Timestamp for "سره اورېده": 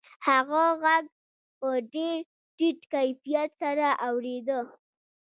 3.61-4.59